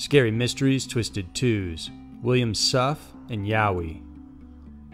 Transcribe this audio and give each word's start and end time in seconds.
Scary 0.00 0.30
Mysteries 0.30 0.86
Twisted 0.86 1.34
Twos, 1.34 1.90
William 2.22 2.54
Suff 2.54 3.12
and 3.28 3.46
Yowie. 3.46 4.00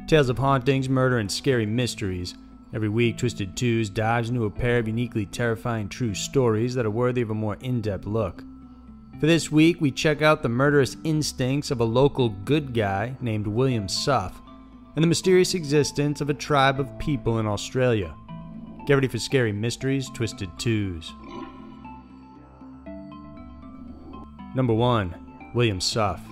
Tales 0.08 0.28
of 0.28 0.38
hauntings, 0.38 0.88
murder, 0.88 1.18
and 1.18 1.30
scary 1.30 1.64
mysteries. 1.64 2.34
Every 2.74 2.88
week, 2.88 3.16
Twisted 3.16 3.56
Twos 3.56 3.88
dives 3.88 4.30
into 4.30 4.46
a 4.46 4.50
pair 4.50 4.80
of 4.80 4.88
uniquely 4.88 5.24
terrifying 5.24 5.88
true 5.88 6.12
stories 6.12 6.74
that 6.74 6.84
are 6.84 6.90
worthy 6.90 7.22
of 7.22 7.30
a 7.30 7.34
more 7.34 7.54
in 7.60 7.80
depth 7.80 8.04
look. 8.04 8.42
For 9.20 9.26
this 9.26 9.48
week, 9.48 9.80
we 9.80 9.92
check 9.92 10.22
out 10.22 10.42
the 10.42 10.48
murderous 10.48 10.96
instincts 11.04 11.70
of 11.70 11.78
a 11.78 11.84
local 11.84 12.30
good 12.30 12.74
guy 12.74 13.16
named 13.20 13.46
William 13.46 13.88
Suff 13.88 14.42
and 14.96 15.04
the 15.04 15.08
mysterious 15.08 15.54
existence 15.54 16.20
of 16.20 16.30
a 16.30 16.34
tribe 16.34 16.80
of 16.80 16.98
people 16.98 17.38
in 17.38 17.46
Australia. 17.46 18.12
Get 18.88 18.94
ready 18.94 19.06
for 19.06 19.20
Scary 19.20 19.52
Mysteries 19.52 20.10
Twisted 20.10 20.50
Twos. 20.58 21.12
Number 24.56 24.72
1 24.72 25.52
William 25.52 25.82
Suff. 25.82 26.22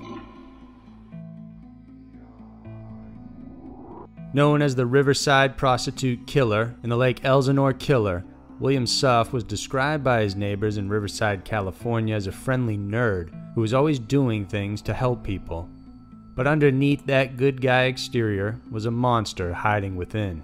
Known 4.32 4.62
as 4.62 4.74
the 4.74 4.86
Riverside 4.86 5.58
Prostitute 5.58 6.26
Killer 6.26 6.74
and 6.82 6.90
the 6.90 6.96
Lake 6.96 7.22
Elsinore 7.22 7.74
Killer, 7.74 8.24
William 8.58 8.86
Suff 8.86 9.34
was 9.34 9.44
described 9.44 10.02
by 10.02 10.22
his 10.22 10.36
neighbors 10.36 10.78
in 10.78 10.88
Riverside, 10.88 11.44
California 11.44 12.14
as 12.14 12.26
a 12.26 12.32
friendly 12.32 12.78
nerd 12.78 13.28
who 13.54 13.60
was 13.60 13.74
always 13.74 13.98
doing 13.98 14.46
things 14.46 14.80
to 14.80 14.94
help 14.94 15.22
people. 15.22 15.68
But 16.34 16.46
underneath 16.46 17.04
that 17.04 17.36
good 17.36 17.60
guy 17.60 17.82
exterior 17.84 18.58
was 18.70 18.86
a 18.86 18.90
monster 18.90 19.52
hiding 19.52 19.96
within. 19.96 20.42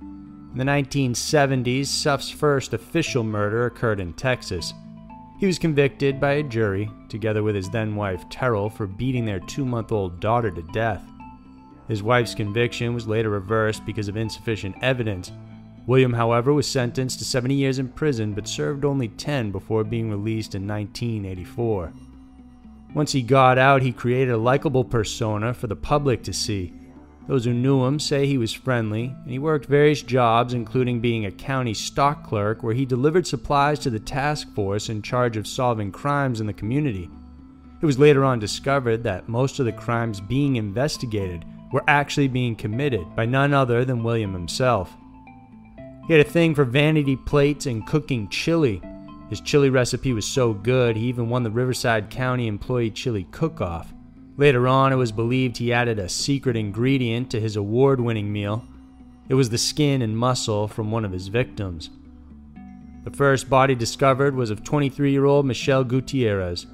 In 0.00 0.58
the 0.58 0.64
1970s, 0.64 1.86
Suff's 1.86 2.28
first 2.28 2.74
official 2.74 3.22
murder 3.22 3.66
occurred 3.66 4.00
in 4.00 4.14
Texas. 4.14 4.74
He 5.40 5.46
was 5.46 5.58
convicted 5.58 6.20
by 6.20 6.32
a 6.32 6.42
jury, 6.42 6.90
together 7.08 7.42
with 7.42 7.54
his 7.54 7.70
then 7.70 7.96
wife 7.96 8.28
Terrell, 8.28 8.68
for 8.68 8.86
beating 8.86 9.24
their 9.24 9.40
two 9.40 9.64
month 9.64 9.90
old 9.90 10.20
daughter 10.20 10.50
to 10.50 10.60
death. 10.74 11.02
His 11.88 12.02
wife's 12.02 12.34
conviction 12.34 12.92
was 12.92 13.08
later 13.08 13.30
reversed 13.30 13.86
because 13.86 14.06
of 14.06 14.18
insufficient 14.18 14.76
evidence. 14.82 15.32
William, 15.86 16.12
however, 16.12 16.52
was 16.52 16.66
sentenced 16.66 17.20
to 17.20 17.24
70 17.24 17.54
years 17.54 17.78
in 17.78 17.88
prison 17.88 18.34
but 18.34 18.46
served 18.46 18.84
only 18.84 19.08
10 19.08 19.50
before 19.50 19.82
being 19.82 20.10
released 20.10 20.54
in 20.54 20.68
1984. 20.68 21.90
Once 22.94 23.12
he 23.12 23.22
got 23.22 23.56
out, 23.56 23.80
he 23.80 23.92
created 23.92 24.34
a 24.34 24.36
likable 24.36 24.84
persona 24.84 25.54
for 25.54 25.68
the 25.68 25.74
public 25.74 26.22
to 26.22 26.34
see. 26.34 26.70
Those 27.26 27.44
who 27.44 27.52
knew 27.52 27.84
him 27.84 28.00
say 28.00 28.26
he 28.26 28.38
was 28.38 28.52
friendly, 28.52 29.14
and 29.22 29.30
he 29.30 29.38
worked 29.38 29.66
various 29.66 30.02
jobs, 30.02 30.52
including 30.52 31.00
being 31.00 31.26
a 31.26 31.30
county 31.30 31.74
stock 31.74 32.26
clerk 32.26 32.62
where 32.62 32.74
he 32.74 32.84
delivered 32.84 33.26
supplies 33.26 33.78
to 33.80 33.90
the 33.90 34.00
task 34.00 34.52
force 34.54 34.88
in 34.88 35.02
charge 35.02 35.36
of 35.36 35.46
solving 35.46 35.92
crimes 35.92 36.40
in 36.40 36.46
the 36.46 36.52
community. 36.52 37.08
It 37.80 37.86
was 37.86 37.98
later 37.98 38.24
on 38.24 38.40
discovered 38.40 39.04
that 39.04 39.28
most 39.28 39.58
of 39.58 39.64
the 39.64 39.72
crimes 39.72 40.20
being 40.20 40.56
investigated 40.56 41.44
were 41.72 41.84
actually 41.86 42.28
being 42.28 42.56
committed 42.56 43.14
by 43.14 43.26
none 43.26 43.54
other 43.54 43.84
than 43.84 44.02
William 44.02 44.32
himself. 44.32 44.94
He 46.06 46.12
had 46.12 46.26
a 46.26 46.28
thing 46.28 46.54
for 46.54 46.64
vanity 46.64 47.16
plates 47.16 47.66
and 47.66 47.86
cooking 47.86 48.28
chili. 48.28 48.82
His 49.28 49.40
chili 49.40 49.70
recipe 49.70 50.12
was 50.12 50.26
so 50.26 50.52
good, 50.52 50.96
he 50.96 51.06
even 51.06 51.28
won 51.28 51.44
the 51.44 51.50
Riverside 51.50 52.10
County 52.10 52.48
Employee 52.48 52.90
Chili 52.90 53.28
Cook 53.30 53.60
Off. 53.60 53.94
Later 54.40 54.66
on, 54.66 54.90
it 54.90 54.96
was 54.96 55.12
believed 55.12 55.58
he 55.58 55.70
added 55.70 55.98
a 55.98 56.08
secret 56.08 56.56
ingredient 56.56 57.30
to 57.30 57.38
his 57.38 57.56
award 57.56 58.00
winning 58.00 58.32
meal. 58.32 58.64
It 59.28 59.34
was 59.34 59.50
the 59.50 59.58
skin 59.58 60.00
and 60.00 60.16
muscle 60.16 60.66
from 60.66 60.90
one 60.90 61.04
of 61.04 61.12
his 61.12 61.28
victims. 61.28 61.90
The 63.04 63.10
first 63.10 63.50
body 63.50 63.74
discovered 63.74 64.34
was 64.34 64.48
of 64.48 64.64
23 64.64 65.12
year 65.12 65.26
old 65.26 65.44
Michelle 65.44 65.84
Gutierrez. 65.84 66.66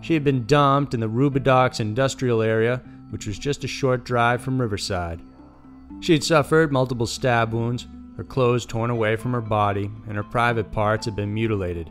She 0.00 0.14
had 0.14 0.24
been 0.24 0.46
dumped 0.46 0.94
in 0.94 1.00
the 1.00 1.08
Rubidoux 1.08 1.78
industrial 1.78 2.42
area, 2.42 2.82
which 3.10 3.28
was 3.28 3.38
just 3.38 3.62
a 3.62 3.68
short 3.68 4.04
drive 4.04 4.42
from 4.42 4.60
Riverside. 4.60 5.22
She 6.00 6.12
had 6.12 6.24
suffered 6.24 6.72
multiple 6.72 7.06
stab 7.06 7.52
wounds, 7.52 7.86
her 8.16 8.24
clothes 8.24 8.66
torn 8.66 8.90
away 8.90 9.14
from 9.14 9.32
her 9.32 9.40
body, 9.40 9.92
and 10.08 10.16
her 10.16 10.24
private 10.24 10.72
parts 10.72 11.04
had 11.04 11.14
been 11.14 11.32
mutilated. 11.32 11.88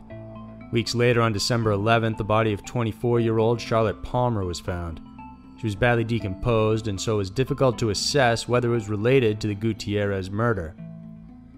Weeks 0.72 0.94
later, 0.94 1.22
on 1.22 1.32
December 1.32 1.70
11th, 1.70 2.18
the 2.18 2.24
body 2.24 2.52
of 2.52 2.66
24 2.66 3.20
year 3.20 3.38
old 3.38 3.62
Charlotte 3.62 4.02
Palmer 4.02 4.44
was 4.44 4.60
found. 4.60 5.00
She 5.58 5.66
was 5.66 5.74
badly 5.74 6.04
decomposed, 6.04 6.88
and 6.88 7.00
so 7.00 7.14
it 7.14 7.18
was 7.18 7.30
difficult 7.30 7.78
to 7.78 7.90
assess 7.90 8.46
whether 8.46 8.68
it 8.68 8.74
was 8.74 8.88
related 8.88 9.40
to 9.40 9.48
the 9.48 9.54
Gutierrez 9.54 10.30
murder. 10.30 10.74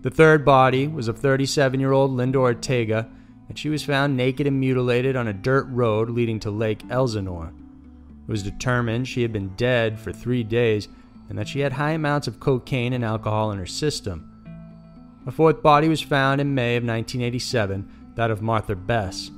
The 0.02 0.10
third 0.10 0.44
body 0.44 0.86
was 0.86 1.08
of 1.08 1.18
37 1.18 1.80
year 1.80 1.92
old 1.92 2.12
Linda 2.12 2.38
Ortega, 2.38 3.08
and 3.48 3.58
she 3.58 3.68
was 3.68 3.82
found 3.82 4.16
naked 4.16 4.46
and 4.46 4.60
mutilated 4.60 5.16
on 5.16 5.26
a 5.26 5.32
dirt 5.32 5.66
road 5.70 6.10
leading 6.10 6.38
to 6.40 6.50
Lake 6.50 6.82
Elsinore. 6.90 7.52
It 8.28 8.30
was 8.30 8.42
determined 8.42 9.08
she 9.08 9.22
had 9.22 9.32
been 9.32 9.54
dead 9.56 9.98
for 9.98 10.12
three 10.12 10.44
days 10.44 10.86
and 11.28 11.38
that 11.38 11.48
she 11.48 11.60
had 11.60 11.72
high 11.74 11.92
amounts 11.92 12.26
of 12.26 12.40
cocaine 12.40 12.92
and 12.92 13.04
alcohol 13.04 13.50
in 13.50 13.58
her 13.58 13.66
system. 13.66 14.30
A 15.26 15.30
fourth 15.30 15.62
body 15.62 15.88
was 15.88 16.00
found 16.00 16.40
in 16.40 16.54
May 16.54 16.76
of 16.76 16.84
1987, 16.84 17.88
that 18.14 18.30
of 18.30 18.40
Martha 18.40 18.74
Bess. 18.74 19.30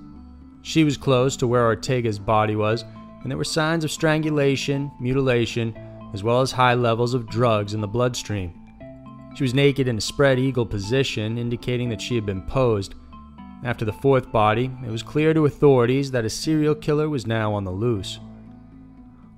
She 0.62 0.84
was 0.84 0.97
close 0.97 1.37
to 1.38 1.47
where 1.47 1.65
Ortega's 1.65 2.19
body 2.19 2.54
was, 2.54 2.84
and 3.22 3.31
there 3.31 3.38
were 3.38 3.44
signs 3.44 3.84
of 3.84 3.91
strangulation, 3.91 4.91
mutilation, 5.00 5.76
as 6.12 6.22
well 6.22 6.41
as 6.41 6.53
high 6.53 6.75
levels 6.75 7.14
of 7.14 7.28
drugs 7.28 7.75
in 7.75 7.81
the 7.81 7.86
bloodstream. 7.88 8.54
She 9.36 9.44
was 9.44 9.54
naked 9.54 9.86
in 9.86 9.98
a 9.98 10.00
spread 10.00 10.38
eagle 10.38 10.66
position, 10.66 11.38
indicating 11.38 11.88
that 11.91 12.00
she 12.00 12.14
had 12.14 12.26
been 12.26 12.42
posed. 12.42 12.94
After 13.62 13.84
the 13.84 13.92
fourth 13.92 14.32
body, 14.32 14.70
it 14.84 14.91
was 14.91 15.03
clear 15.03 15.34
to 15.34 15.44
authorities 15.44 16.10
that 16.10 16.25
a 16.25 16.31
serial 16.31 16.75
killer 16.75 17.08
was 17.08 17.26
now 17.26 17.54
on 17.54 17.64
the 17.64 17.70
loose. 17.70 18.19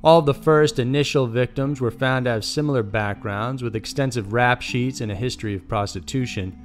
All 0.04 0.19
of 0.19 0.26
the 0.26 0.34
first 0.34 0.78
initial 0.78 1.26
victims 1.26 1.81
were 1.81 1.91
found 1.91 2.25
to 2.25 2.32
have 2.32 2.44
similar 2.44 2.82
backgrounds 2.82 3.62
with 3.62 3.76
extensive 3.76 4.32
rap 4.32 4.60
sheets 4.60 5.00
and 5.00 5.12
a 5.12 5.16
history 5.16 5.54
of 5.54 5.69
prostitution. 5.69 6.56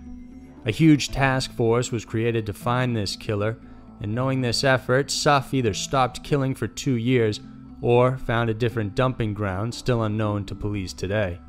A 0.66 0.72
huge 0.72 1.10
task 1.10 1.52
force 1.54 1.92
was 1.92 2.06
created 2.06 2.46
to 2.46 2.54
find 2.54 2.96
this 2.96 3.16
killer, 3.16 3.60
and 4.02 4.14
knowing 4.14 4.42
this 4.42 4.64
effort, 4.64 5.10
Suff 5.10 5.54
either 5.54 5.74
stopped 5.74 6.24
killing 6.24 6.54
for 6.54 6.68
two 6.68 6.96
years 6.96 7.40
or 7.82 8.18
found 8.18 8.50
a 8.50 8.54
different 8.54 8.96
dumping 8.96 9.34
ground 9.34 9.74
still 9.74 10.04
unknown 10.04 10.46
to 10.46 10.56
police 10.56 10.94
today. 10.94 11.40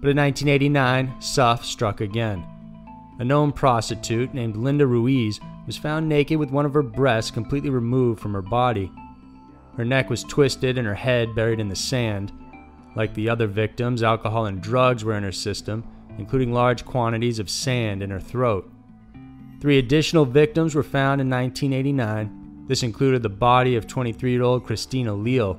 But 0.00 0.10
in 0.10 0.16
1989, 0.16 1.20
Suff 1.20 1.64
struck 1.64 2.00
again. 2.00 2.44
A 3.18 3.24
known 3.24 3.52
prostitute 3.52 4.34
named 4.34 4.56
Linda 4.56 4.86
Ruiz 4.86 5.38
was 5.66 5.76
found 5.76 6.08
naked 6.08 6.38
with 6.38 6.50
one 6.50 6.66
of 6.66 6.74
her 6.74 6.82
breasts 6.82 7.30
completely 7.30 7.70
removed 7.70 8.20
from 8.20 8.32
her 8.32 8.42
body. 8.42 8.90
Her 9.76 9.84
neck 9.84 10.10
was 10.10 10.24
twisted 10.24 10.76
and 10.76 10.86
her 10.86 10.94
head 10.94 11.34
buried 11.34 11.60
in 11.60 11.68
the 11.68 11.76
sand. 11.76 12.32
Like 12.96 13.14
the 13.14 13.28
other 13.28 13.46
victims, 13.46 14.02
alcohol 14.02 14.46
and 14.46 14.60
drugs 14.60 15.04
were 15.04 15.16
in 15.16 15.22
her 15.22 15.32
system, 15.32 15.84
including 16.18 16.52
large 16.52 16.84
quantities 16.84 17.38
of 17.38 17.48
sand 17.48 18.02
in 18.02 18.10
her 18.10 18.20
throat. 18.20 18.70
Three 19.62 19.78
additional 19.78 20.24
victims 20.24 20.74
were 20.74 20.82
found 20.82 21.20
in 21.20 21.30
1989. 21.30 22.64
This 22.66 22.82
included 22.82 23.22
the 23.22 23.28
body 23.28 23.76
of 23.76 23.86
23 23.86 24.32
year 24.32 24.42
old 24.42 24.64
Christina 24.64 25.14
Leal. 25.14 25.56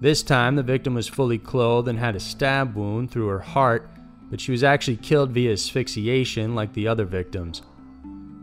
This 0.00 0.22
time, 0.22 0.54
the 0.54 0.62
victim 0.62 0.94
was 0.94 1.08
fully 1.08 1.36
clothed 1.36 1.88
and 1.88 1.98
had 1.98 2.14
a 2.14 2.20
stab 2.20 2.76
wound 2.76 3.10
through 3.10 3.26
her 3.26 3.40
heart, 3.40 3.90
but 4.30 4.40
she 4.40 4.52
was 4.52 4.62
actually 4.62 4.98
killed 4.98 5.32
via 5.32 5.54
asphyxiation 5.54 6.54
like 6.54 6.72
the 6.72 6.86
other 6.86 7.04
victims. 7.04 7.62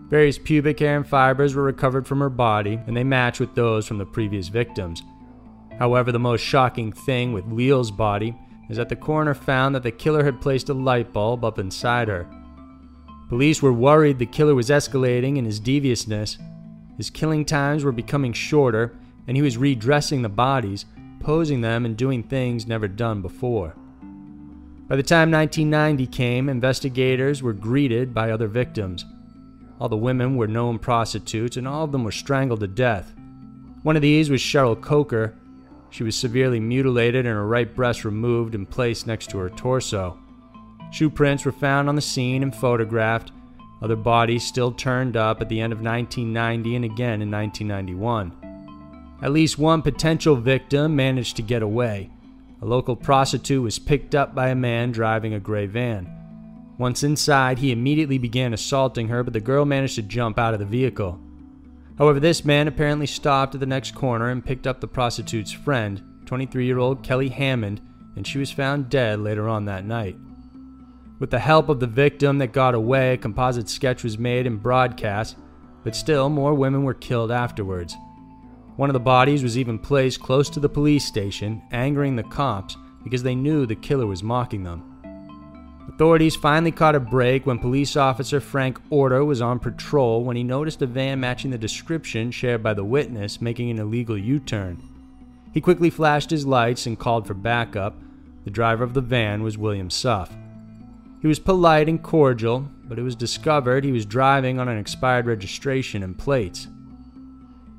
Various 0.10 0.38
pubic 0.38 0.80
hair 0.80 0.98
and 0.98 1.08
fibers 1.08 1.56
were 1.56 1.64
recovered 1.64 2.06
from 2.06 2.20
her 2.20 2.30
body, 2.30 2.78
and 2.86 2.98
they 2.98 3.06
match 3.06 3.40
with 3.40 3.56
those 3.56 3.88
from 3.88 4.00
the 4.00 4.06
previous 4.06 4.50
victims. 4.50 5.02
However, 5.80 6.12
the 6.12 6.20
most 6.20 6.42
shocking 6.42 6.92
thing 6.92 7.32
with 7.32 7.50
Leal's 7.50 7.90
body 7.90 8.36
is 8.70 8.76
that 8.76 8.90
the 8.90 8.98
coroner 8.98 9.34
found 9.34 9.76
that 9.76 9.84
the 9.84 9.92
killer 9.92 10.26
had 10.26 10.42
placed 10.42 10.68
a 10.68 10.74
light 10.74 11.14
bulb 11.14 11.46
up 11.46 11.58
inside 11.58 12.10
her. 12.10 12.28
Police 13.30 13.62
were 13.62 13.74
worried 13.74 14.20
the 14.20 14.26
killer 14.26 14.56
was 14.56 14.70
escalating 14.70 15.38
in 15.38 15.46
his 15.46 15.60
deviousness. 15.60 16.38
His 16.98 17.10
killing 17.10 17.46
times 17.46 17.84
were 17.84 17.92
becoming 17.92 18.34
shorter, 18.34 18.96
and 19.28 19.36
he 19.36 19.42
was 19.42 19.58
redressing 19.58 20.22
the 20.22 20.30
bodies, 20.30 20.86
posing 21.20 21.62
them, 21.62 21.86
and 21.86 21.98
doing 21.98 22.24
things 22.24 22.68
never 22.68 22.88
done 22.88 23.22
before. 23.22 23.76
By 24.88 24.98
the 24.98 25.04
time 25.04 25.32
1990 25.32 26.08
came, 26.08 26.50
investigators 26.50 27.42
were 27.42 27.54
greeted 27.54 28.14
by 28.14 28.32
other 28.32 28.48
victims. 28.48 29.06
All 29.80 29.90
the 29.90 29.98
women 29.98 30.36
were 30.36 30.48
known 30.48 30.78
prostitutes, 30.78 31.58
and 31.58 31.68
all 31.68 31.86
of 31.86 31.92
them 31.92 32.04
were 32.04 32.12
strangled 32.12 32.60
to 32.60 32.68
death. 32.68 33.14
One 33.82 33.96
of 33.96 34.02
these 34.02 34.30
was 34.30 34.42
Cheryl 34.42 34.80
Coker. 34.80 35.36
She 35.90 36.04
was 36.04 36.16
severely 36.16 36.60
mutilated 36.60 37.26
and 37.26 37.36
her 37.36 37.48
right 37.48 37.74
breast 37.74 38.06
removed 38.06 38.56
and 38.56 38.70
placed 38.70 39.08
next 39.08 39.30
to 39.32 39.38
her 39.40 39.50
torso. 39.50 40.20
Shoe 40.94 41.10
prints 41.10 41.44
were 41.44 41.52
found 41.52 41.90
on 41.90 41.96
the 41.96 42.02
scene 42.04 42.44
and 42.44 42.56
photographed. 42.56 43.32
Other 43.82 43.96
bodies 43.96 44.44
still 44.44 44.72
turned 44.72 45.18
up 45.18 45.42
at 45.42 45.50
the 45.50 45.60
end 45.60 45.74
of 45.74 45.82
1990 45.82 46.76
and 46.76 46.86
again 46.86 47.20
in 47.24 47.32
1991. 47.32 49.18
At 49.24 49.32
least 49.32 49.58
one 49.58 49.82
potential 49.82 50.36
victim 50.36 50.96
managed 50.96 51.36
to 51.38 51.42
get 51.42 51.64
away. 51.64 52.12
A 52.62 52.66
local 52.66 52.96
prostitute 52.96 53.64
was 53.64 53.80
picked 53.80 54.14
up 54.14 54.36
by 54.36 54.50
a 54.50 54.56
man 54.56 54.92
driving 54.92 55.34
a 55.34 55.40
gray 55.40 55.66
van. 55.66 56.08
Once 56.78 57.02
inside, 57.02 57.58
he 57.58 57.72
immediately 57.72 58.20
began 58.20 58.54
assaulting 58.54 59.08
her, 59.08 59.24
but 59.24 59.34
the 59.34 59.40
girl 59.40 59.66
managed 59.66 59.96
to 59.96 60.04
jump 60.04 60.38
out 60.38 60.54
of 60.54 60.60
the 60.60 60.66
vehicle. 60.66 61.20
However, 61.98 62.20
this 62.20 62.46
man 62.46 62.68
apparently 62.68 63.08
stopped 63.08 63.56
at 63.56 63.60
the 63.60 63.66
next 63.66 63.96
corner 63.96 64.30
and 64.30 64.46
picked 64.46 64.68
up 64.68 64.80
the 64.80 64.88
prostitute's 64.88 65.52
friend, 65.52 66.04
23 66.28 66.68
year 66.68 66.78
old 66.78 67.02
Kelly 67.02 67.30
Hammond, 67.30 67.82
and 68.16 68.28
she 68.28 68.38
was 68.38 68.52
found 68.52 68.90
dead 68.90 69.20
later 69.20 69.50
on 69.50 69.66
that 69.66 69.86
night. 69.86 70.18
With 71.24 71.32
the 71.32 71.40
help 71.40 71.70
of 71.70 71.80
the 71.80 71.88
victim 71.88 72.40
that 72.40 72.52
got 72.52 72.76
away, 72.76 73.14
a 73.14 73.18
composite 73.18 73.70
sketch 73.70 74.04
was 74.04 74.18
made 74.18 74.46
and 74.46 74.62
broadcast, 74.62 75.38
but 75.86 75.96
still 75.96 76.28
more 76.28 76.54
women 76.54 76.84
were 76.84 76.94
killed 76.94 77.32
afterwards. 77.32 77.96
One 78.76 78.90
of 78.90 78.94
the 78.94 79.00
bodies 79.00 79.42
was 79.42 79.58
even 79.58 79.80
placed 79.80 80.20
close 80.20 80.50
to 80.50 80.60
the 80.60 80.68
police 80.68 81.06
station, 81.06 81.62
angering 81.72 82.18
the 82.18 82.24
cops 82.24 82.76
because 83.06 83.24
they 83.24 83.36
knew 83.36 83.66
the 83.66 83.74
killer 83.74 84.06
was 84.06 84.22
mocking 84.22 84.64
them. 84.64 84.84
Authorities 85.88 86.36
finally 86.36 86.74
caught 86.74 86.94
a 86.94 87.00
break 87.00 87.46
when 87.46 87.58
police 87.58 87.96
officer 87.96 88.42
Frank 88.42 88.82
Orta 88.90 89.24
was 89.24 89.42
on 89.42 89.60
patrol 89.60 90.26
when 90.26 90.36
he 90.36 90.44
noticed 90.44 90.82
a 90.82 90.86
van 90.86 91.22
matching 91.22 91.52
the 91.52 91.58
description 91.58 92.32
shared 92.32 92.62
by 92.62 92.74
the 92.74 92.84
witness 92.84 93.40
making 93.40 93.72
an 93.72 93.80
illegal 93.80 94.18
U 94.18 94.40
turn. 94.42 94.78
He 95.54 95.62
quickly 95.62 95.90
flashed 95.90 96.32
his 96.32 96.46
lights 96.46 96.86
and 96.86 97.00
called 97.00 97.26
for 97.26 97.34
backup. 97.34 97.96
The 98.44 98.52
driver 98.52 98.84
of 98.84 98.94
the 98.94 99.00
van 99.00 99.42
was 99.42 99.58
William 99.58 99.90
Suff. 99.90 100.36
He 101.24 101.28
was 101.30 101.40
polite 101.40 101.88
and 101.88 102.04
cordial, 102.04 102.68
but 102.84 103.00
it 103.00 103.02
was 103.02 103.16
discovered 103.16 103.86
he 103.86 103.94
was 103.94 104.06
driving 104.06 104.60
on 104.60 104.68
an 104.68 104.78
expired 104.78 105.26
registration 105.26 106.04
and 106.04 106.20
plates. 106.20 106.68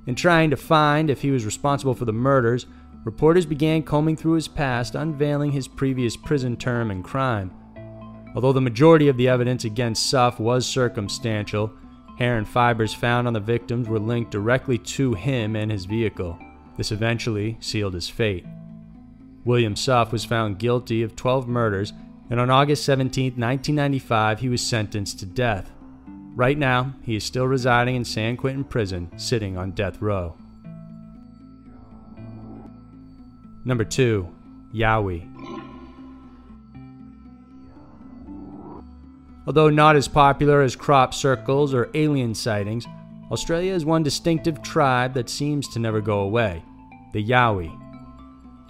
In 0.07 0.15
trying 0.15 0.49
to 0.49 0.57
find 0.57 1.11
if 1.11 1.21
he 1.21 1.31
was 1.31 1.45
responsible 1.45 1.93
for 1.93 2.07
the 2.07 2.13
murders, 2.13 2.65
reporters 3.05 3.45
began 3.45 3.83
combing 3.83 4.17
through 4.17 4.33
his 4.33 4.49
past, 4.49 4.95
unveiling 4.95 5.53
his 5.53 5.69
previous 5.69 6.17
prison 6.17 6.57
term 6.57 6.91
and 6.91 7.05
crime. 7.05 7.51
Although 8.35 8.55
the 8.55 8.63
majority 8.63 9.09
of 9.09 9.19
the 9.19 9.29
evidence 9.29 9.65
against 9.65 10.09
Suff 10.09 10.41
was 10.41 10.65
circumstantial, 10.65 11.71
hair 12.19 12.39
and 12.39 12.49
fibers 12.49 12.95
found 12.95 13.27
on 13.27 13.35
the 13.35 13.41
victims 13.41 13.91
were 13.91 13.99
linked 13.99 14.31
directly 14.31 14.79
to 14.79 15.13
him 15.13 15.55
and 15.55 15.71
his 15.71 15.85
vehicle. 15.85 16.39
This 16.79 16.93
eventually 16.93 17.59
sealed 17.61 17.93
his 17.93 18.09
fate. 18.09 18.47
William 19.45 19.77
Suff 19.77 20.13
was 20.13 20.25
found 20.25 20.59
guilty 20.59 21.03
of 21.03 21.15
12 21.15 21.47
murders, 21.47 21.93
and 22.31 22.41
on 22.41 22.51
August 22.51 22.85
17, 22.85 23.33
1995, 23.33 24.41
he 24.41 24.49
was 24.49 24.63
sentenced 24.63 25.19
to 25.21 25.27
death. 25.27 25.71
Right 26.35 26.59
now, 26.59 26.95
he 27.03 27.17
is 27.17 27.25
still 27.25 27.47
residing 27.47 27.97
in 27.97 28.05
San 28.05 28.37
Quentin 28.37 28.65
Prison, 28.65 29.11
sitting 29.17 29.57
on 29.57 29.73
death 29.73 30.01
row. 30.01 30.37
Number 33.65 33.85
2. 33.85 34.29
Yowie. 34.75 35.31
Although 39.47 39.71
not 39.71 39.95
as 39.95 40.09
popular 40.09 40.63
as 40.63 40.75
crop 40.75 41.13
circles 41.15 41.75
or 41.75 41.91
alien 41.95 42.35
sightings, 42.35 42.87
Australia 43.31 43.73
is 43.73 43.85
one 43.85 44.03
distinctive 44.03 44.63
tribe 44.63 45.15
that 45.15 45.29
seems 45.29 45.69
to 45.69 45.79
never 45.79 46.01
go 46.01 46.21
away 46.21 46.63
the 47.13 47.25
Yowie. 47.25 47.84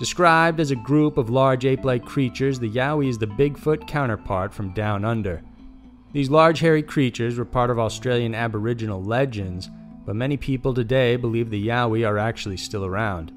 Described 0.04 0.60
as 0.60 0.70
a 0.70 0.76
group 0.76 1.16
of 1.16 1.30
large 1.30 1.64
ape 1.64 1.82
like 1.82 2.04
creatures, 2.04 2.60
the 2.60 2.68
Yowie 2.68 3.08
is 3.08 3.16
the 3.16 3.26
Bigfoot 3.26 3.88
counterpart 3.88 4.52
from 4.52 4.74
down 4.74 5.02
under. 5.02 5.42
These 6.12 6.28
large 6.28 6.60
hairy 6.60 6.82
creatures 6.82 7.38
were 7.38 7.46
part 7.46 7.70
of 7.70 7.78
Australian 7.78 8.34
Aboriginal 8.34 9.02
legends, 9.02 9.70
but 10.04 10.14
many 10.14 10.36
people 10.36 10.74
today 10.74 11.16
believe 11.16 11.48
the 11.48 11.68
Yowie 11.68 12.06
are 12.06 12.18
actually 12.18 12.58
still 12.58 12.84
around. 12.84 13.32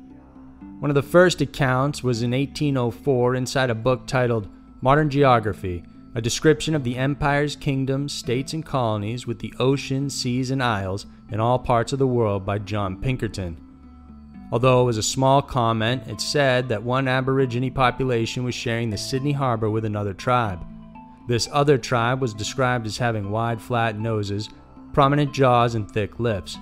One 0.82 0.92
of 0.92 0.96
the 0.96 1.02
first 1.02 1.40
accounts 1.40 2.04
was 2.04 2.22
in 2.22 2.32
1804 2.32 3.36
inside 3.36 3.70
a 3.70 3.74
book 3.74 4.06
titled 4.06 4.50
Modern 4.82 5.10
Geography, 5.10 5.86
a 6.16 6.22
description 6.22 6.76
of 6.76 6.84
the 6.84 6.98
empires, 6.98 7.56
kingdoms, 7.56 8.12
states, 8.12 8.52
and 8.52 8.66
colonies 8.66 9.26
with 9.26 9.40
the 9.40 9.54
oceans, 9.58 10.14
seas, 10.14 10.52
and 10.52 10.62
isles 10.62 11.06
in 11.32 11.40
all 11.40 11.60
parts 11.60 11.94
of 11.94 12.00
the 12.00 12.06
world 12.06 12.46
by 12.46 12.60
John 12.60 13.00
Pinkerton. 13.00 13.67
Although 14.52 14.82
it 14.82 14.86
was 14.86 14.98
a 14.98 15.04
small 15.04 15.42
comment, 15.42 16.08
it 16.08 16.22
said 16.22 16.70
that 16.70 16.84
one 16.84 17.08
Aborigine 17.08 17.74
population 17.74 18.44
was 18.44 18.56
sharing 18.56 18.90
the 18.90 18.98
Sydney 18.98 19.34
Harbor 19.34 19.70
with 19.70 19.84
another 19.84 20.14
tribe. 20.14 20.66
This 21.28 21.50
other 21.52 21.78
tribe 21.78 22.22
was 22.22 22.34
described 22.34 22.88
as 22.88 22.98
having 22.98 23.30
wide, 23.30 23.62
flat 23.62 24.00
noses, 24.00 24.50
prominent 24.94 25.34
jaws, 25.34 25.76
and 25.76 25.92
thick 25.92 26.20
lips. 26.20 26.58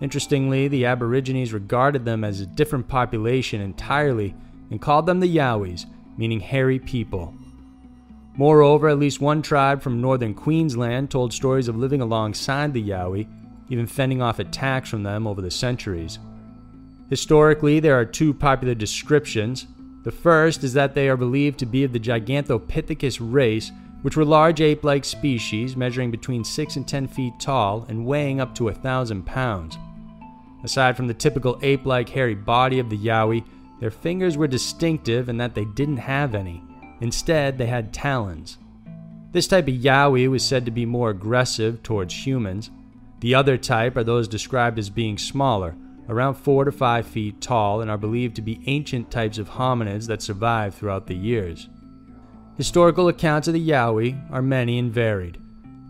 Interestingly, 0.00 0.68
the 0.68 0.86
Aborigines 0.86 1.52
regarded 1.52 2.04
them 2.04 2.24
as 2.24 2.40
a 2.40 2.46
different 2.46 2.88
population 2.88 3.60
entirely 3.60 4.34
and 4.70 4.80
called 4.80 5.04
them 5.04 5.20
the 5.20 5.36
Yowies, 5.36 5.84
meaning 6.16 6.40
hairy 6.40 6.78
people. 6.78 7.34
Moreover, 8.34 8.88
at 8.88 8.98
least 8.98 9.20
one 9.20 9.42
tribe 9.42 9.82
from 9.82 10.00
northern 10.00 10.32
Queensland 10.32 11.10
told 11.10 11.34
stories 11.34 11.68
of 11.68 11.76
living 11.76 12.00
alongside 12.00 12.72
the 12.72 12.82
Yowie, 12.82 13.28
even 13.68 13.86
fending 13.86 14.22
off 14.22 14.38
attacks 14.38 14.88
from 14.88 15.02
them 15.02 15.26
over 15.26 15.42
the 15.42 15.50
centuries. 15.50 16.18
Historically, 17.12 17.78
there 17.78 18.00
are 18.00 18.06
two 18.06 18.32
popular 18.32 18.74
descriptions. 18.74 19.66
The 20.02 20.10
first 20.10 20.64
is 20.64 20.72
that 20.72 20.94
they 20.94 21.10
are 21.10 21.16
believed 21.18 21.58
to 21.58 21.66
be 21.66 21.84
of 21.84 21.92
the 21.92 22.00
Gigantopithecus 22.00 23.18
race, 23.20 23.70
which 24.00 24.16
were 24.16 24.24
large 24.24 24.62
ape 24.62 24.82
like 24.82 25.04
species 25.04 25.76
measuring 25.76 26.10
between 26.10 26.42
6 26.42 26.76
and 26.76 26.88
10 26.88 27.06
feet 27.08 27.34
tall 27.38 27.84
and 27.90 28.06
weighing 28.06 28.40
up 28.40 28.54
to 28.54 28.68
a 28.68 28.74
thousand 28.74 29.26
pounds. 29.26 29.76
Aside 30.64 30.96
from 30.96 31.06
the 31.06 31.12
typical 31.12 31.58
ape 31.60 31.84
like 31.84 32.08
hairy 32.08 32.34
body 32.34 32.78
of 32.78 32.88
the 32.88 32.96
Yowie, 32.96 33.44
their 33.78 33.90
fingers 33.90 34.38
were 34.38 34.48
distinctive 34.48 35.28
in 35.28 35.36
that 35.36 35.54
they 35.54 35.66
didn't 35.66 35.98
have 35.98 36.34
any. 36.34 36.62
Instead, 37.02 37.58
they 37.58 37.66
had 37.66 37.92
talons. 37.92 38.56
This 39.32 39.46
type 39.46 39.68
of 39.68 39.74
Yowie 39.74 40.30
was 40.30 40.42
said 40.42 40.64
to 40.64 40.70
be 40.70 40.86
more 40.86 41.10
aggressive 41.10 41.82
towards 41.82 42.26
humans. 42.26 42.70
The 43.20 43.34
other 43.34 43.58
type 43.58 43.98
are 43.98 44.04
those 44.04 44.28
described 44.28 44.78
as 44.78 44.88
being 44.88 45.18
smaller, 45.18 45.76
around 46.08 46.34
4 46.34 46.64
to 46.64 46.72
5 46.72 47.06
feet 47.06 47.40
tall, 47.40 47.80
and 47.80 47.90
are 47.90 47.98
believed 47.98 48.36
to 48.36 48.42
be 48.42 48.62
ancient 48.66 49.10
types 49.10 49.38
of 49.38 49.50
hominids 49.50 50.06
that 50.06 50.22
survived 50.22 50.76
throughout 50.76 51.06
the 51.06 51.16
years. 51.16 51.68
Historical 52.56 53.08
accounts 53.08 53.48
of 53.48 53.54
the 53.54 53.68
Yowie 53.68 54.30
are 54.30 54.42
many 54.42 54.78
and 54.78 54.92
varied. 54.92 55.38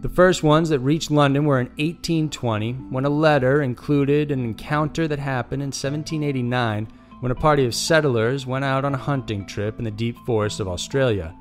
The 0.02 0.08
first 0.08 0.42
ones 0.42 0.68
that 0.70 0.80
reached 0.80 1.10
London 1.10 1.44
were 1.44 1.60
in 1.60 1.66
1820 1.66 2.72
when 2.90 3.04
a 3.04 3.08
letter 3.08 3.62
included 3.62 4.30
an 4.30 4.44
encounter 4.44 5.06
that 5.06 5.18
happened 5.18 5.62
in 5.62 5.68
1789 5.68 6.88
when 7.20 7.30
a 7.30 7.36
party 7.36 7.64
of 7.64 7.74
settlers 7.74 8.44
went 8.44 8.64
out 8.64 8.84
on 8.84 8.94
a 8.94 8.98
hunting 8.98 9.46
trip 9.46 9.78
in 9.78 9.84
the 9.84 9.92
deep 9.92 10.16
forests 10.26 10.58
of 10.58 10.66
Australia. 10.66 11.32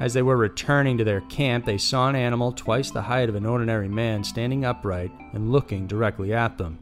As 0.00 0.14
they 0.14 0.22
were 0.22 0.36
returning 0.36 0.96
to 0.96 1.04
their 1.04 1.20
camp, 1.22 1.66
they 1.66 1.76
saw 1.76 2.08
an 2.08 2.16
animal 2.16 2.52
twice 2.52 2.90
the 2.90 3.02
height 3.02 3.28
of 3.28 3.34
an 3.34 3.44
ordinary 3.44 3.88
man 3.88 4.24
standing 4.24 4.64
upright 4.64 5.10
and 5.34 5.52
looking 5.52 5.86
directly 5.86 6.32
at 6.32 6.56
them. 6.56 6.78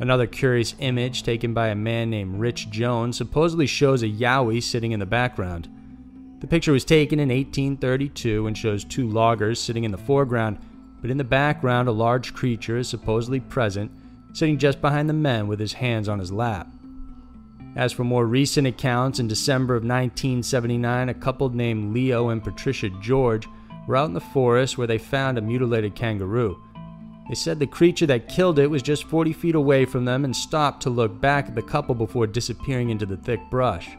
Another 0.00 0.26
curious 0.26 0.74
image 0.80 1.22
taken 1.22 1.54
by 1.54 1.68
a 1.68 1.74
man 1.74 2.10
named 2.10 2.40
Rich 2.40 2.70
Jones 2.70 3.16
supposedly 3.16 3.66
shows 3.66 4.02
a 4.02 4.08
Yowie 4.08 4.62
sitting 4.62 4.92
in 4.92 5.00
the 5.00 5.06
background. 5.06 5.68
The 6.40 6.48
picture 6.48 6.72
was 6.72 6.84
taken 6.84 7.20
in 7.20 7.28
1832 7.28 8.46
and 8.46 8.58
shows 8.58 8.84
two 8.84 9.08
loggers 9.08 9.60
sitting 9.60 9.84
in 9.84 9.92
the 9.92 9.96
foreground, 9.96 10.58
but 11.00 11.10
in 11.10 11.16
the 11.16 11.24
background, 11.24 11.88
a 11.88 11.92
large 11.92 12.34
creature 12.34 12.76
is 12.76 12.88
supposedly 12.88 13.38
present, 13.38 13.90
sitting 14.32 14.58
just 14.58 14.80
behind 14.80 15.08
the 15.08 15.14
men 15.14 15.46
with 15.46 15.60
his 15.60 15.74
hands 15.74 16.08
on 16.08 16.18
his 16.18 16.32
lap. 16.32 16.66
As 17.76 17.92
for 17.92 18.04
more 18.04 18.26
recent 18.26 18.66
accounts, 18.66 19.20
in 19.20 19.28
December 19.28 19.74
of 19.74 19.82
1979, 19.82 21.08
a 21.08 21.14
couple 21.14 21.50
named 21.50 21.94
Leo 21.94 22.30
and 22.30 22.42
Patricia 22.42 22.88
George 23.00 23.48
were 23.86 23.96
out 23.96 24.08
in 24.08 24.14
the 24.14 24.20
forest 24.20 24.76
where 24.76 24.86
they 24.86 24.98
found 24.98 25.38
a 25.38 25.42
mutilated 25.42 25.94
kangaroo. 25.94 26.60
They 27.28 27.34
said 27.34 27.58
the 27.58 27.66
creature 27.66 28.06
that 28.06 28.28
killed 28.28 28.58
it 28.58 28.70
was 28.70 28.82
just 28.82 29.04
40 29.04 29.32
feet 29.32 29.54
away 29.54 29.86
from 29.86 30.04
them 30.04 30.24
and 30.24 30.36
stopped 30.36 30.82
to 30.82 30.90
look 30.90 31.20
back 31.20 31.48
at 31.48 31.54
the 31.54 31.62
couple 31.62 31.94
before 31.94 32.26
disappearing 32.26 32.90
into 32.90 33.06
the 33.06 33.16
thick 33.16 33.40
brush. 33.50 33.90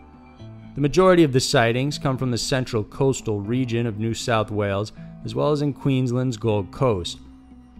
The 0.75 0.81
majority 0.81 1.23
of 1.23 1.33
the 1.33 1.39
sightings 1.39 1.97
come 1.97 2.17
from 2.17 2.31
the 2.31 2.37
central 2.37 2.83
coastal 2.83 3.39
region 3.39 3.87
of 3.87 3.97
New 3.97 4.13
South 4.13 4.51
Wales, 4.51 4.91
as 5.23 5.33
well 5.33 5.51
as 5.51 5.61
in 5.61 5.73
Queensland's 5.73 6.37
Gold 6.37 6.71
Coast. 6.71 7.17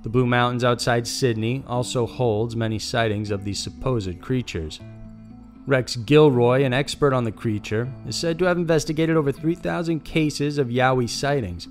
The 0.01 0.09
Blue 0.09 0.25
Mountains 0.25 0.63
outside 0.63 1.05
Sydney 1.05 1.63
also 1.67 2.07
holds 2.07 2.55
many 2.55 2.79
sightings 2.79 3.31
of 3.31 3.43
these 3.43 3.59
supposed 3.59 4.21
creatures. 4.21 4.79
Rex 5.67 5.95
Gilroy, 5.95 6.63
an 6.63 6.73
expert 6.73 7.11
on 7.11 7.23
the 7.23 7.31
creature, 7.31 7.91
is 8.07 8.15
said 8.15 8.39
to 8.39 8.45
have 8.45 8.57
investigated 8.57 9.17
over 9.17 9.31
3,000 9.31 10.05
cases 10.05 10.57
of 10.57 10.67
Yowie 10.67 11.09
sightings. 11.09 11.67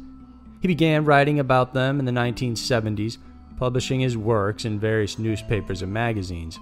He 0.61 0.69
began 0.69 1.05
writing 1.05 1.39
about 1.39 1.75
them 1.75 1.99
in 1.99 2.05
the 2.05 2.13
1970s 2.13 3.19
publishing 3.57 4.01
his 4.01 4.17
works 4.17 4.65
in 4.65 4.79
various 4.79 5.19
newspapers 5.19 5.83
and 5.83 5.93
magazines. 5.93 6.59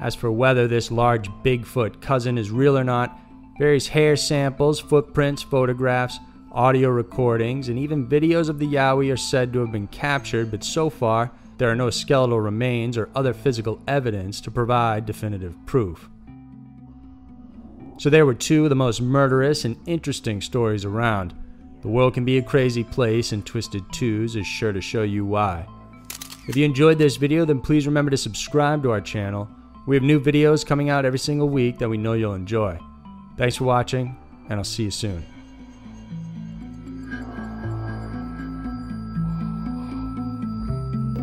As 0.00 0.14
for 0.14 0.32
whether 0.32 0.66
this 0.66 0.90
large 0.90 1.28
Bigfoot 1.44 2.00
cousin 2.00 2.36
is 2.38 2.50
real 2.50 2.76
or 2.76 2.84
not, 2.84 3.18
various 3.58 3.88
hair 3.88 4.16
samples, 4.16 4.80
footprints, 4.80 5.42
photographs, 5.42 6.18
audio 6.50 6.88
recordings, 6.90 7.68
and 7.68 7.78
even 7.78 8.08
videos 8.08 8.48
of 8.48 8.58
the 8.58 8.66
Yowie 8.66 9.12
are 9.12 9.16
said 9.16 9.52
to 9.52 9.60
have 9.60 9.72
been 9.72 9.86
captured, 9.88 10.50
but 10.50 10.64
so 10.64 10.90
far, 10.90 11.30
there 11.58 11.70
are 11.70 11.76
no 11.76 11.90
skeletal 11.90 12.40
remains 12.40 12.98
or 12.98 13.08
other 13.14 13.32
physical 13.32 13.80
evidence 13.86 14.40
to 14.40 14.50
provide 14.50 15.06
definitive 15.06 15.54
proof. 15.66 16.08
So, 17.98 18.10
there 18.10 18.26
were 18.26 18.34
two 18.34 18.64
of 18.64 18.70
the 18.70 18.74
most 18.74 19.00
murderous 19.00 19.64
and 19.64 19.76
interesting 19.86 20.40
stories 20.40 20.84
around. 20.84 21.34
The 21.82 21.88
world 21.88 22.14
can 22.14 22.24
be 22.24 22.38
a 22.38 22.42
crazy 22.42 22.82
place, 22.82 23.32
and 23.32 23.46
Twisted 23.46 23.84
Twos 23.92 24.34
is 24.34 24.46
sure 24.46 24.72
to 24.72 24.80
show 24.80 25.02
you 25.02 25.24
why. 25.24 25.66
If 26.48 26.56
you 26.56 26.64
enjoyed 26.64 26.98
this 26.98 27.16
video, 27.16 27.44
then 27.44 27.60
please 27.60 27.86
remember 27.86 28.10
to 28.10 28.16
subscribe 28.16 28.82
to 28.82 28.90
our 28.90 29.00
channel. 29.00 29.48
We 29.86 29.94
have 29.94 30.02
new 30.02 30.20
videos 30.20 30.66
coming 30.66 30.90
out 30.90 31.04
every 31.04 31.18
single 31.20 31.48
week 31.48 31.78
that 31.78 31.88
we 31.88 31.96
know 31.96 32.14
you'll 32.14 32.34
enjoy. 32.34 32.78
Thanks 33.36 33.56
for 33.56 33.64
watching, 33.64 34.16
and 34.48 34.58
I'll 34.58 34.64
see 34.64 34.84
you 34.84 34.90
soon. 34.90 35.31